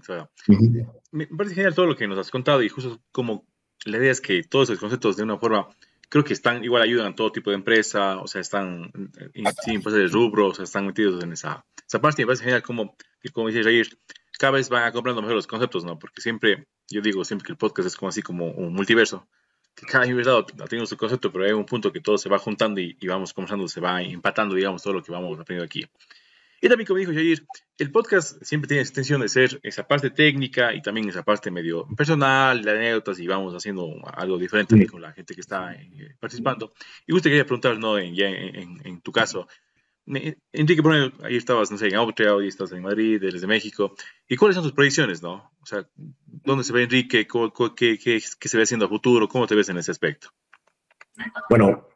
[1.12, 3.46] Me parece genial todo lo que nos has contado y justo como
[3.86, 5.68] la idea es que todos esos conceptos de una forma,
[6.10, 8.92] creo que están, igual ayudan a todo tipo de empresa, o sea, están
[9.64, 12.44] sin empresas de rubro, o sea, están metidos en esa, esa parte y me parece
[12.44, 12.96] genial como,
[13.30, 13.98] como dice Jair,
[14.40, 16.00] cada vez van comprando mejor los conceptos, ¿no?
[16.00, 19.28] Porque siempre, yo digo siempre que el podcast es como así como un multiverso,
[19.76, 22.82] que cada universidad tenido su concepto, pero hay un punto que todo se va juntando
[22.82, 25.86] y, y vamos conversando, se va empatando, digamos, todo lo que vamos aprendiendo aquí.
[26.64, 27.44] Y también, como dijo Jair,
[27.80, 31.88] el podcast siempre tiene extensión de ser esa parte técnica y también esa parte medio
[31.98, 36.72] personal, de anécdotas, y vamos haciendo algo diferente con la gente que está eh, participando.
[37.08, 37.98] Y usted quería preguntar, ¿no?
[37.98, 39.48] En, en, tu caso,
[40.52, 40.82] Enrique,
[41.24, 43.96] ahí estabas, no sé, en Austria, hoy estás en Madrid, desde México.
[44.28, 45.52] ¿Y cuáles son tus proyecciones, no?
[45.62, 47.28] O sea, ¿dónde se ve Enrique?
[47.76, 49.28] ¿Qué, qué, se ve haciendo a futuro?
[49.28, 50.30] ¿Cómo te ves en ese aspecto?
[51.50, 51.88] Bueno,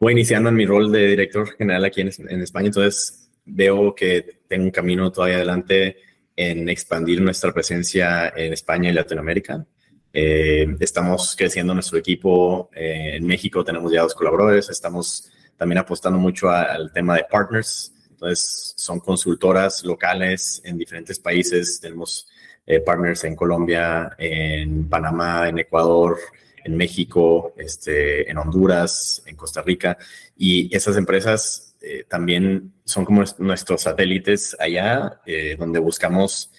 [0.00, 4.42] voy iniciando en mi rol de director general aquí en, en España, entonces veo que
[4.46, 5.96] tengo un camino todavía adelante
[6.36, 9.66] en expandir nuestra presencia en España y Latinoamérica.
[10.12, 16.18] Eh, estamos creciendo nuestro equipo eh, en México, tenemos ya dos colaboradores, estamos también apostando
[16.18, 22.28] mucho al tema de partners, entonces son consultoras locales en diferentes países, tenemos
[22.66, 26.18] eh, partners en Colombia, en Panamá, en Ecuador,
[26.64, 29.98] en México, este, en Honduras, en Costa Rica,
[30.36, 36.50] y esas empresas eh, también son como nuestros satélites allá, eh, donde buscamos,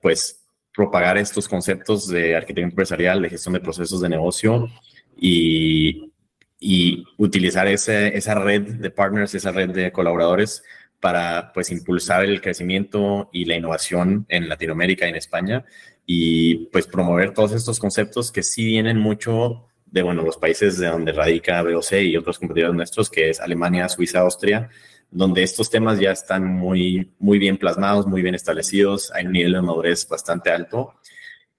[0.00, 0.40] pues,
[0.74, 4.68] propagar estos conceptos de arquitectura empresarial, de gestión de procesos de negocio
[5.16, 6.11] y,
[6.64, 10.62] y utilizar ese, esa red de partners, esa red de colaboradores
[11.00, 15.64] para, pues, impulsar el crecimiento y la innovación en Latinoamérica y en España
[16.06, 20.86] y, pues, promover todos estos conceptos que sí vienen mucho de bueno, los países de
[20.86, 24.70] donde radica BOC y otros competidores nuestros, que es Alemania, Suiza, Austria,
[25.10, 29.54] donde estos temas ya están muy, muy bien plasmados, muy bien establecidos, hay un nivel
[29.54, 30.94] de madurez bastante alto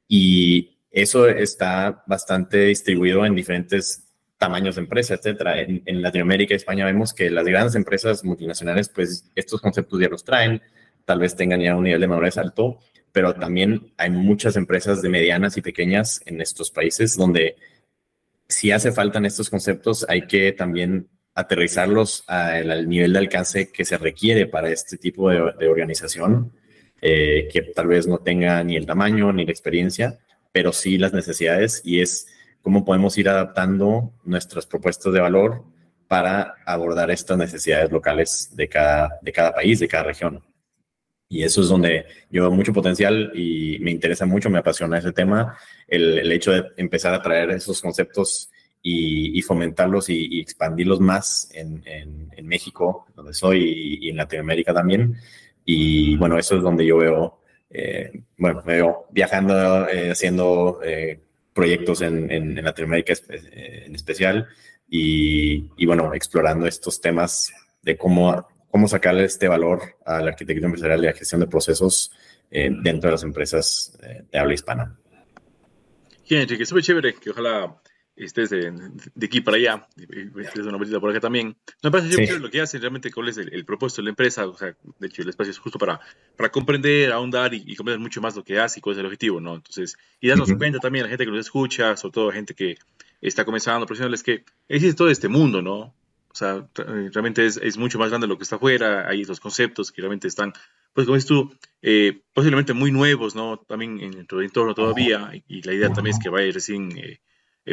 [0.07, 5.61] y eso está bastante distribuido en diferentes tamaños de empresa, etcétera.
[5.61, 10.23] En, Latinoamérica y España vemos que las grandes empresas multinacionales, pues estos conceptos ya los
[10.23, 10.61] traen,
[11.05, 12.79] tal vez tengan ya un nivel de madurez alto,
[13.11, 17.55] pero también hay muchas empresas de medianas y pequeñas en estos países donde
[18.47, 23.85] si hace falta en estos conceptos, hay que también aterrizarlos al nivel de alcance que
[23.85, 26.53] se requiere para este tipo de, organización,
[27.01, 30.19] eh, que tal vez no tenga ni el tamaño ni la experiencia,
[30.51, 32.27] pero sí las necesidades y es
[32.63, 35.63] cómo podemos ir adaptando nuestras propuestas de valor
[36.07, 40.43] para abordar estas necesidades locales de cada, de cada país, de cada región.
[41.29, 45.11] Y eso es donde yo veo mucho potencial y me interesa mucho, me apasiona ese
[45.11, 48.49] tema, el, el hecho de empezar a traer esos conceptos
[48.83, 55.15] y, fomentarlos y, expandirlos más en, en, México, donde soy, y, en Latinoamérica también.
[55.65, 61.19] Y bueno, eso es donde yo veo, eh, bueno, veo viajando, eh, haciendo eh,
[61.53, 64.47] proyectos en, en, Latinoamérica en especial
[64.89, 70.65] y, y bueno, explorando estos temas de cómo cómo sacarle este valor a la arquitectura
[70.65, 72.11] empresarial y la gestión de procesos
[72.49, 74.97] eh, dentro de las empresas eh, de habla hispana.
[76.27, 77.79] Bien, Enrique, súper chévere, que ojalá
[78.15, 78.71] estés de,
[79.15, 81.55] de aquí para allá, estés una vuelta por acá también.
[81.81, 82.39] Me parece sí.
[82.39, 85.21] lo que hacen, realmente cuál es el, propósito de la empresa, o sea, de hecho
[85.21, 85.99] el espacio es justo para,
[86.35, 89.05] para comprender, ahondar y, y, comprender mucho más lo que hace y cuál es el
[89.05, 89.55] objetivo, ¿no?
[89.55, 92.53] Entonces, y darnos cuenta también a la gente que nos escucha, sobre todo a gente
[92.53, 92.77] que
[93.21, 95.93] está comenzando, profesionales, que existe todo este mundo, ¿no?
[96.33, 99.07] O sea, eh, realmente es, es, mucho más grande lo que está afuera.
[99.07, 100.51] Hay esos conceptos que realmente están,
[100.93, 103.57] pues como dices tú, eh, posiblemente muy nuevos, ¿no?
[103.57, 105.31] También en nuestro entorno todavía.
[105.47, 107.19] Y, la idea también es que vaya recién eh,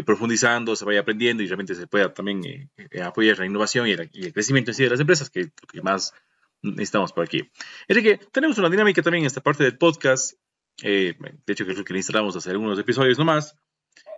[0.05, 2.71] profundizando, se vaya aprendiendo y realmente se pueda también
[3.03, 5.47] apoyar la innovación y el, y el, crecimiento en sí de las empresas, que es
[5.47, 6.15] lo que más
[6.63, 7.51] necesitamos por aquí.
[7.89, 10.35] Enrique, tenemos una dinámica también en esta parte del podcast.
[10.83, 13.57] de hecho, creo que le instalamos hace algunos episodios nomás.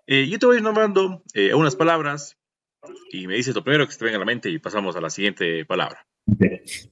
[0.06, 1.22] yo te voy nombrando
[1.54, 2.36] unas palabras
[3.10, 5.00] y me dices lo primero que se te venga a la mente y pasamos a
[5.00, 6.06] la siguiente palabra.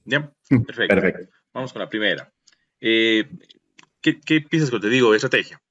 [0.05, 0.33] ¿Ya?
[0.49, 1.29] Perfecto.
[1.53, 2.31] Vamos con la primera.
[2.79, 3.29] Eh,
[4.01, 5.61] ¿qué, ¿qué, piensas cuando te digo estrategia?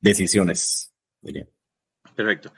[0.00, 0.91] Decisiones.
[2.14, 2.52] Perfecto.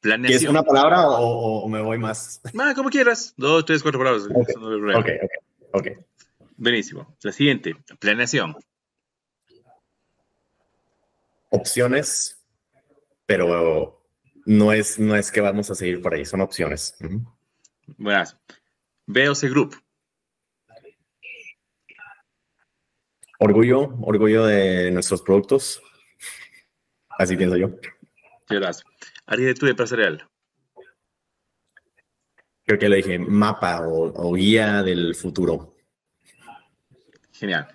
[0.00, 0.38] Planeación.
[0.38, 2.40] ¿Quieres una palabra o, o, me voy más?
[2.58, 3.34] Ah, como quieras.
[3.36, 4.24] Dos, tres, cuatro palabras.
[4.26, 5.18] Ok, ok, okay.
[5.72, 5.92] okay.
[6.56, 7.16] Buenísimo.
[7.22, 7.74] La siguiente.
[7.98, 8.56] Planeación.
[11.50, 12.38] Opciones,
[13.26, 14.04] pero
[14.44, 16.96] no es, no es que vamos a seguir por ahí, son opciones.
[17.96, 18.36] Buenas.
[19.06, 19.76] BOC Group.
[23.38, 25.82] Orgullo, orgullo de nuestros productos.
[27.18, 27.70] Así pienso yo.
[28.48, 28.84] Gracias.
[29.26, 30.28] Arquitectura empresarial.
[32.64, 35.76] Creo que le dije mapa o, guía del futuro.
[37.32, 37.68] Genial.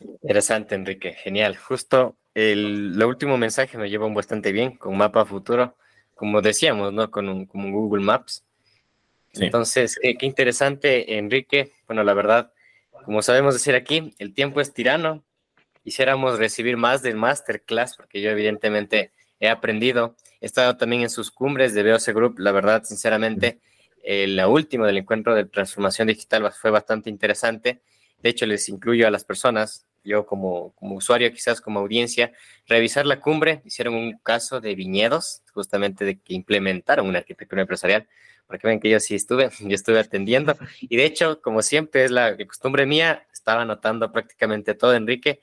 [0.00, 1.14] Interesante, Enrique.
[1.14, 1.56] Genial.
[1.56, 5.76] Justo el, último mensaje me lleva bastante bien con mapa futuro,
[6.14, 7.10] como decíamos, ¿no?
[7.10, 8.44] Con un, Google Maps.
[9.34, 11.72] Entonces, qué interesante, Enrique.
[11.86, 12.52] Bueno, la verdad,
[13.04, 15.24] como sabemos decir aquí, el tiempo es tirano.
[15.82, 20.16] Quisiéramos recibir más del masterclass, porque yo evidentemente he aprendido.
[20.40, 22.38] He estado también en sus cumbres de BOC Group.
[22.38, 23.60] La verdad, sinceramente,
[24.04, 27.82] la última del encuentro de transformación digital fue bastante interesante.
[28.22, 32.32] De hecho, les incluyo a las personas, yo como, como usuario, quizás como audiencia,
[32.66, 33.62] revisar la cumbre.
[33.64, 38.08] Hicieron un caso de viñedos, justamente de que implementaron una arquitectura empresarial
[38.48, 40.56] para que vean que yo sí estuve, yo estuve atendiendo.
[40.80, 45.40] Y de hecho, como siempre es la costumbre mía, estaba anotando prácticamente todo, Enrique.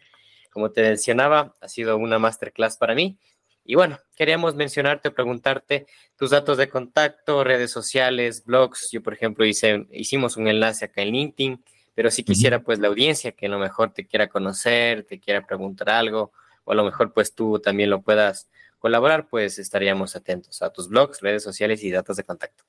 [0.52, 3.18] Como te mencionaba, ha sido una masterclass para mí.
[3.66, 8.90] Y bueno, queríamos mencionarte, preguntarte tus datos de contacto, redes sociales, blogs.
[8.92, 11.64] Yo, por ejemplo, hice, hicimos un enlace acá en LinkedIn,
[11.96, 15.46] pero si quisiera, pues, la audiencia que a lo mejor te quiera conocer, te quiera
[15.46, 16.32] preguntar algo,
[16.64, 18.48] o a lo mejor, pues, tú también lo puedas
[18.86, 22.66] colaborar, pues estaríamos atentos a tus blogs, redes sociales y datos de contacto.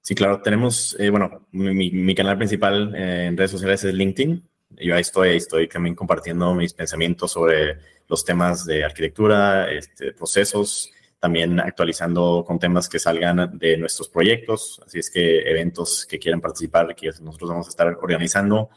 [0.00, 4.42] Sí, claro, tenemos, eh, bueno, mi, canal principal eh, en redes sociales es LinkedIn.
[4.80, 10.12] Yo ahí estoy, ahí estoy también compartiendo mis pensamientos sobre los temas de arquitectura, este,
[10.12, 16.18] procesos, también actualizando con temas que salgan de nuestros proyectos, así es que eventos que
[16.18, 18.68] quieran participar, que nosotros vamos a estar organizando.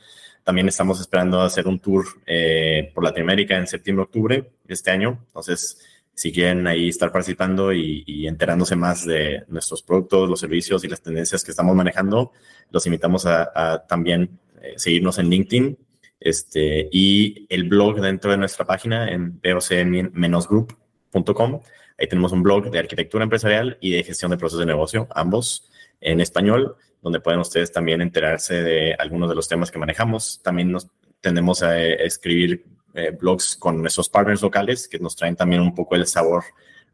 [0.45, 5.77] También estamos esperando hacer un tour eh, por Latinoamérica en septiembre-octubre de este año, entonces
[6.13, 11.01] si quieren ahí estar participando y, enterándose más de nuestros productos, los servicios y las
[11.01, 12.31] tendencias que estamos manejando,
[12.71, 15.77] los invitamos a, también eh, seguirnos en LinkedIn
[16.19, 21.61] este, y el blog dentro de nuestra página en boc-group.com.
[21.99, 25.69] Ahí tenemos un blog de arquitectura empresarial y de gestión de procesos de negocio, ambos
[25.99, 30.41] en español, donde pueden ustedes también enterarse de algunos de los temas que manejamos.
[30.43, 30.87] También nos
[31.21, 35.95] tendemos a escribir eh, blogs con nuestros partners locales que nos traen también un poco
[35.95, 36.43] el sabor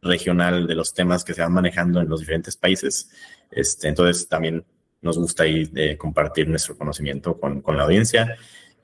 [0.02, 3.10] regional de los temas que se van manejando en los diferentes países.
[3.50, 4.64] Este, entonces también
[5.00, 8.36] nos gusta de compartir nuestro conocimiento con, con, la audiencia.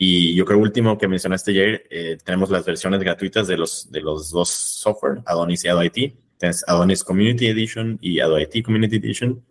[0.02, 4.00] Y yo creo último que mencionaste ayer, eh, tenemos las versiones gratuitas de los, de
[4.00, 6.14] los dos software, Adonis y AdoIT.
[6.38, 9.44] Tienes Adonis Community Edition y AdoIT Community Edition.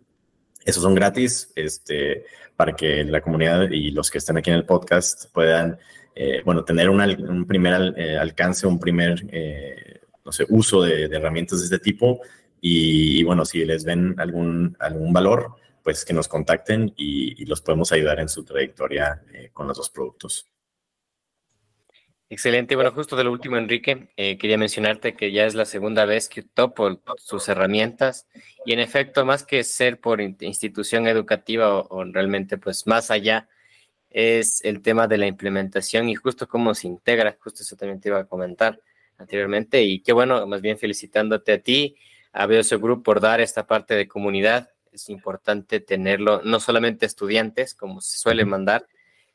[0.64, 2.24] Esos son gratis este,
[2.56, 5.78] para que la comunidad y los que estén aquí en el podcast puedan
[6.16, 11.60] eh, bueno, tener un, primer eh, alcance, un primer, eh, no sé, uso de, herramientas
[11.60, 12.22] de este tipo
[12.60, 17.92] y, bueno, si les ven algún, algún valor, pues que nos contacten y, los podemos
[17.92, 20.46] ayudar en su trayectoria con los dos productos.
[22.28, 22.76] Excelente.
[22.76, 26.42] Bueno, justo de lo último, Enrique, quería mencionarte que ya es la segunda vez que
[26.42, 28.28] topo sus herramientas
[28.64, 33.48] y en efecto, más que ser por institución educativa o, o realmente pues más allá
[34.10, 38.08] es el tema de la implementación y justo cómo se integra, justo eso también te
[38.08, 38.80] iba a comentar
[39.16, 41.96] anteriormente y qué bueno, más bien felicitándote a ti,
[42.32, 48.00] a Group por dar esta parte de comunidad, es importante tenerlo, no solamente estudiantes, como
[48.00, 48.86] se suele mandar,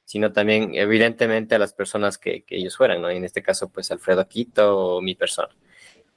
[0.04, 3.10] sino también evidentemente a las personas que, ellos fueran, ¿no?
[3.10, 5.50] En este caso, pues Alfredo Quito o mi persona.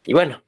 [0.05, 0.43] Y bueno,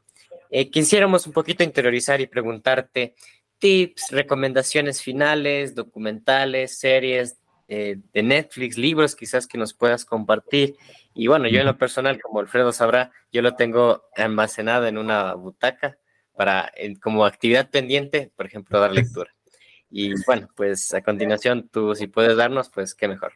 [0.50, 3.14] eh, quisiéramos un poquito interiorizar y preguntarte
[3.58, 10.76] tips, recomendaciones finales, documentales, series, eh, de Netflix, libros quizás que nos puedas compartir.
[11.14, 15.34] Y bueno, yo en lo personal, como Alfredo sabrá, yo lo tengo almacenado en una
[15.34, 15.96] butaca
[16.40, 16.72] para
[17.02, 19.30] como actividad pendiente, por ejemplo, dar lectura.
[19.90, 23.34] Y bueno, pues a continuación, tú si puedes darnos, pues qué mejor.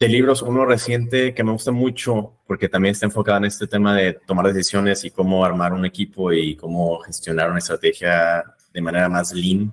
[0.00, 3.94] De libros, uno reciente que me gusta mucho, porque también está enfocado en este tema
[3.94, 9.08] de tomar decisiones y cómo armar un equipo y cómo gestionar una estrategia de manera
[9.08, 9.72] más lean.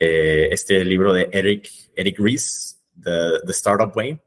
[0.00, 4.20] Eh, este libro de Eric, Eric Ries, The, Startup Way,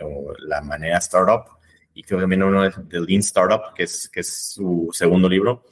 [0.00, 1.58] o la manera startup,
[1.92, 5.64] y creo que también uno de, Lean Startup, que es, que es su segundo libro.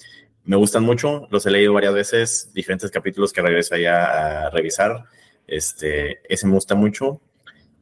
[0.51, 5.05] Me gustan mucho, los he leído varias veces, diferentes capítulos que regreso allá a revisar.
[5.47, 7.21] Este, ese me gusta mucho.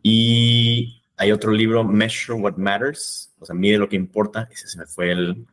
[0.02, 4.50] Y hay otro libro, Measure What Matters, o sea, mide lo que importa.
[4.52, 5.46] Ese se me fue el,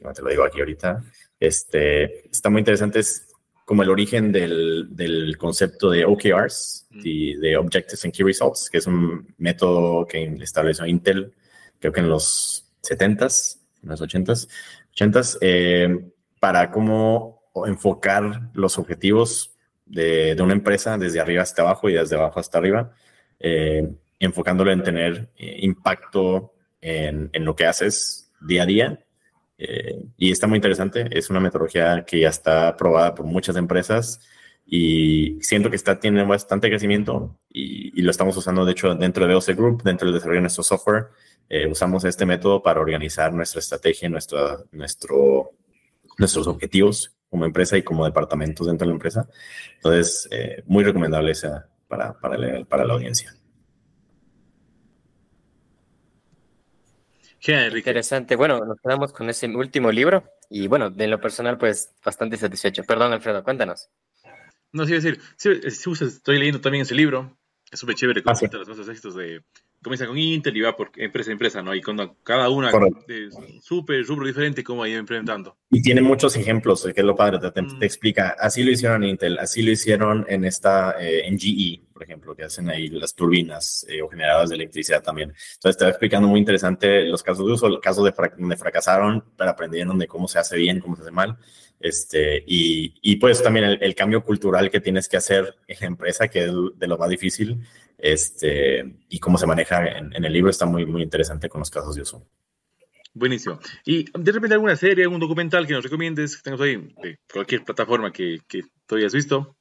[0.00, 1.02] no te lo digo aquí ahorita.
[1.40, 3.26] Este, está muy interesante, es
[3.64, 8.86] como el origen del, del concepto de OKRs, de, Objectives and Key Results, que es
[8.86, 11.34] un método que estableció Intel,
[11.80, 14.48] creo que en los 70s, en los 80s,
[14.94, 19.54] 80s eh, para cómo enfocar los objetivos
[19.86, 22.92] de, de, una empresa desde arriba hasta abajo y desde abajo hasta arriba.
[24.18, 29.04] enfocándolo en tener impacto en, en, lo que haces día a día.
[30.16, 31.06] y está muy interesante.
[31.10, 34.20] Es una metodología que ya está aprobada por muchas empresas
[34.72, 39.26] y siento que está tiene bastante crecimiento y, y, lo estamos usando, de hecho, dentro
[39.26, 41.08] de OC Group, dentro del desarrollo de nuestro software.
[41.48, 45.50] Eh, usamos este método para organizar nuestra estrategia, nuestra, nuestro,
[46.20, 49.28] nuestros objetivos como empresa y como departamentos dentro de la empresa.
[49.76, 53.34] Entonces, eh, muy recomendable esa para, para, la, para la audiencia.
[57.42, 58.36] Interesante.
[58.36, 62.84] Bueno, nos quedamos con ese último libro y bueno, de lo personal, pues bastante satisfecho.
[62.84, 63.88] Perdón, Alfredo, cuéntanos.
[64.72, 65.50] No, sí, decir, sí,
[66.00, 67.38] estoy leyendo también ese libro.
[67.72, 69.42] Es súper chévere cómo ah, cosas éxitos de.
[69.82, 71.74] Comienza con Intel y va por empresa a empresa, ¿no?
[71.74, 72.70] Y cuando cada una
[73.08, 75.56] es súper, súper diferente cómo va implementando.
[75.70, 77.82] Y tiene muchos ejemplos, que es lo padre, te, mm.
[77.82, 78.36] explica.
[78.38, 82.36] Así lo hicieron en Intel, así lo hicieron en esta, eh, en GE, por ejemplo,
[82.36, 85.32] que hacen ahí las turbinas eh, o generadoras de electricidad también.
[85.54, 89.24] Entonces te va explicando muy interesante los casos de uso, el caso de donde fracasaron,
[89.36, 91.38] pero aprendieron de cómo se hace bien, cómo se hace mal.
[91.80, 96.28] Este, y, y pues también el, cambio cultural que tienes que hacer en la empresa,
[96.28, 97.66] que es de lo más difícil,
[97.96, 101.96] este, y cómo se maneja en, el libro está muy, muy interesante con los casos
[101.96, 102.26] de uso.
[103.14, 103.58] Buenísimo.
[103.84, 107.64] Y de repente alguna serie, algún documental que nos recomiendes, que tengas ahí, de cualquier
[107.64, 109.56] plataforma que, que tú hayas visto.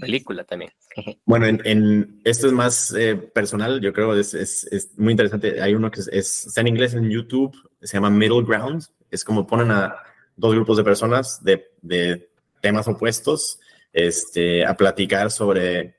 [0.00, 0.70] Película también.
[1.26, 5.60] Bueno, en, esto es más eh, personal, yo creo, es, es, es, muy interesante.
[5.60, 6.08] Hay uno que es,
[6.46, 8.84] está en inglés en YouTube, se llama Middle Ground.
[9.10, 9.96] Es como ponen a
[10.36, 12.28] dos grupos de personas de, de
[12.60, 13.60] temas opuestos
[13.92, 15.96] este, a platicar sobre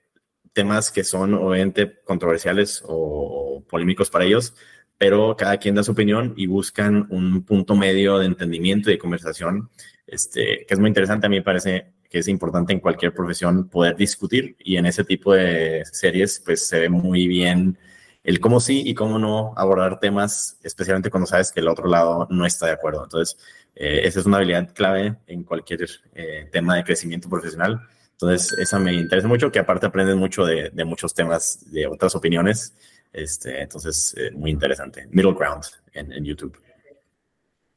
[0.51, 4.53] temas que son obviamente controversiales o, polémicos para ellos,
[4.97, 8.99] pero cada quien da su opinión y buscan un punto medio de entendimiento y de
[8.99, 9.69] conversación,
[10.07, 11.25] este, que es muy interesante.
[11.25, 15.03] A mí me parece que es importante en cualquier profesión poder discutir y en ese
[15.03, 17.77] tipo de series pues se ve muy bien
[18.23, 22.27] el cómo sí y cómo no abordar temas, especialmente cuando sabes que el otro lado
[22.29, 23.03] no está de acuerdo.
[23.03, 23.37] Entonces,
[23.75, 27.81] eh, esa es una habilidad clave en cualquier eh, tema de crecimiento profesional.
[28.11, 32.73] Entonces, esa me interesa mucho, que aparte aprendes mucho de, muchos temas, de otras opiniones.
[33.11, 35.07] Este, entonces, eh, muy interesante.
[35.11, 35.63] Middle Ground
[35.93, 36.57] en, en, YouTube.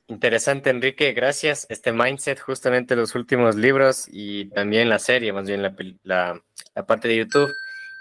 [0.07, 1.13] Interesante, Enrique.
[1.13, 1.67] Gracias.
[1.69, 6.43] Este Mindset, justamente los últimos libros y también la serie, más bien la,
[6.75, 7.53] la parte de YouTube,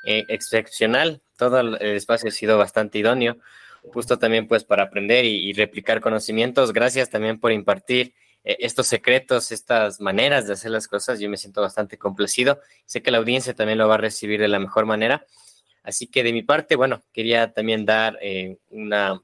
[0.06, 3.38] excepcional todo el espacio ha sido bastante idóneo,
[3.94, 6.74] justo también pues para aprender y, replicar conocimientos.
[6.74, 8.14] Gracias también por impartir
[8.44, 11.20] eh, estos secretos, estas maneras de hacer las cosas.
[11.20, 12.60] Yo me siento bastante complacido.
[12.86, 15.26] Sé que la audiencia también lo va a recibir de la mejor manera.
[15.84, 19.22] Así que de mi parte, bueno, quería también dar eh, una,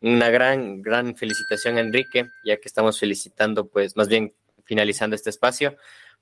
[0.00, 4.32] una gran, gran felicitación a Enrique, ya que estamos felicitando, pues más bien
[4.64, 5.76] finalizando este espacio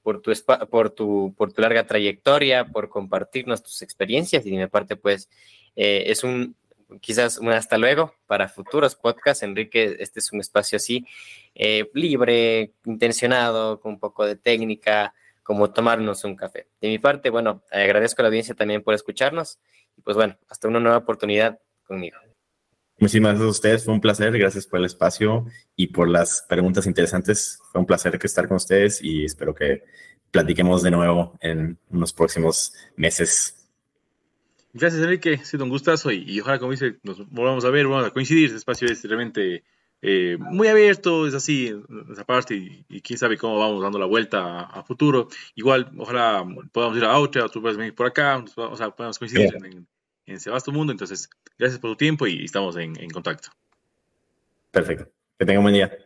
[0.05, 0.33] por tu,
[0.71, 5.31] por tu, por tu larga trayectoria, por compartirnos tus experiencias y de mi parte, pues,
[5.77, 6.55] eh, es un,
[7.01, 9.43] quizás un hasta luego para futuros podcasts.
[9.43, 11.07] Enrique, este es un espacio así,
[11.55, 16.69] eh, libre, intencionado, con un poco de técnica, como tomarnos un café.
[16.81, 19.59] De mi parte, bueno, agradezco a la audiencia también por escucharnos
[19.97, 22.17] y pues bueno, hasta una nueva oportunidad conmigo.
[22.99, 26.87] Muchísimas gracias a ustedes, fue un placer, gracias por el espacio y por las preguntas
[26.87, 27.59] interesantes.
[27.73, 29.83] Fue un placer estar con ustedes y espero que
[30.31, 33.64] platiquemos de nuevo en unos próximos meses.
[34.75, 38.07] Gracias, Enrique, ha sido un gustazo y, ojalá, como dice, nos volvamos a ver, vamos
[38.07, 38.47] a coincidir.
[38.47, 39.63] Este espacio es realmente
[40.03, 41.73] eh, muy abierto, es así,
[42.11, 42.57] esa parte,
[42.89, 45.29] y, quién sabe cómo vamos dando la vuelta a, futuro.
[45.55, 49.55] Igual, ojalá podamos ir a Austria, tú puedes venir por acá, o sea, podemos coincidir
[49.55, 49.87] en,
[50.27, 50.91] en ese vasto mundo.
[50.91, 53.51] Entonces, gracias por tu tiempo y estamos en, en contacto.
[54.73, 55.09] Perfecto.
[55.39, 55.97] Que tenga un buen día.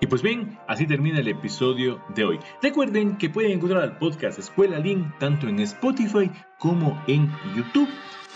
[0.00, 2.40] Y pues bien, así termina el episodio de hoy.
[2.62, 7.88] Recuerden que pueden encontrar el podcast Escuela Link tanto en Spotify como en YouTube.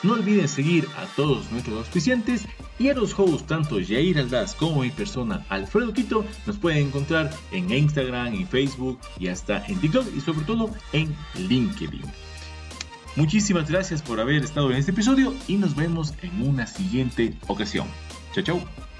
[0.02, 2.46] No olviden seguir a todos nuestros auspiciantes
[2.78, 7.30] y a los hosts, tanto Jair Aldaz como mi persona Alfredo Quito, nos pueden encontrar
[7.52, 11.14] en Instagram, en Facebook y hasta en TikTok y sobre todo en
[11.48, 12.02] LinkedIn.
[13.16, 17.86] Muchísimas gracias por haber estado en este episodio y nos vemos en una siguiente ocasión.
[18.34, 18.93] Chao, chao.